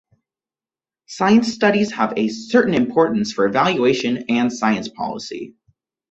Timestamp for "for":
3.33-3.45